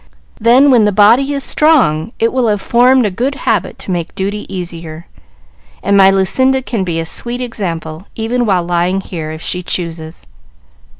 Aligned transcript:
Then, 0.39 0.71
when 0.71 0.85
the 0.85 0.91
body 0.91 1.31
is 1.31 1.43
strong, 1.43 2.11
it 2.17 2.33
will 2.33 2.47
have 2.47 2.59
formed 2.59 3.05
a 3.05 3.11
good 3.11 3.35
habit 3.35 3.77
to 3.77 3.91
make 3.91 4.15
duty 4.15 4.51
easier; 4.51 5.05
and 5.83 5.95
my 5.95 6.09
Lucinda 6.09 6.63
can 6.63 6.83
be 6.83 6.99
a 6.99 7.05
sweet 7.05 7.39
example, 7.39 8.07
even 8.15 8.47
while 8.47 8.63
lying 8.63 9.01
here, 9.01 9.29
if 9.31 9.43
she 9.43 9.61
chooses." 9.61 10.25